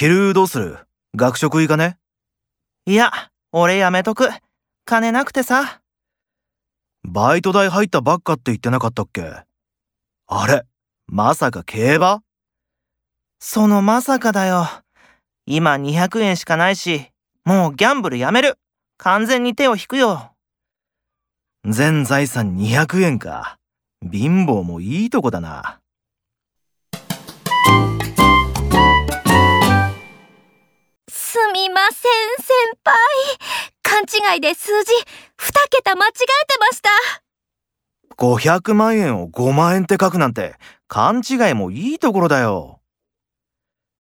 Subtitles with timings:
[0.00, 0.78] 昼どうする？
[1.16, 1.98] 学食行かね？
[2.86, 3.10] いや、
[3.50, 4.28] 俺やめとく。
[4.84, 5.80] 金なくてさ。
[7.02, 9.42] バイト代入ったばっかって言ってなかったっけ？
[10.28, 10.62] あれ
[11.08, 12.22] まさか競馬？
[13.40, 14.68] そのまさかだよ。
[15.46, 17.10] 今200円しかないし、
[17.44, 18.56] もうギャンブルやめる。
[18.98, 20.30] 完全に手を引くよ。
[21.64, 23.58] 全財産200円か。
[24.00, 25.80] 貧乏もいいとこだな。
[31.58, 32.96] みません、先輩。
[33.82, 34.02] 勘
[34.34, 36.90] 違いで数字、2桁間違えてました。
[38.16, 40.54] 500万円を5万円って書くなんて、
[40.86, 42.77] 勘違いもいいところだよ。